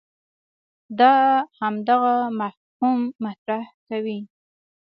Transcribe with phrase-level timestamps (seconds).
[0.99, 1.13] دا
[1.59, 4.19] همدغه مفهوم مطرح کوي.